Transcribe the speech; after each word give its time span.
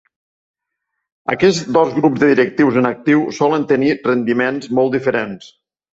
Aquests 1.33 1.67
dos 1.77 1.93
grups 1.99 2.23
de 2.23 2.29
directius 2.31 2.79
en 2.81 2.91
actiu 2.91 3.21
solen 3.41 3.67
tenir 3.73 3.93
rendiments 4.11 4.73
molt 4.81 4.97
diferents. 4.97 5.53